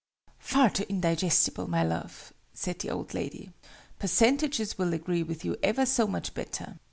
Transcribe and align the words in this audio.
]"Far 0.39 0.71
too 0.71 0.85
indigestible, 0.89 1.69
my 1.69 1.83
love!" 1.83 2.33
said 2.55 2.79
the 2.79 2.89
old 2.89 3.13
lady. 3.13 3.51
"Percentages 3.99 4.75
will 4.75 4.95
agree 4.95 5.21
with 5.21 5.45
you 5.45 5.57
ever 5.61 5.85
so 5.85 6.07
much 6.07 6.33
better!" 6.33 6.79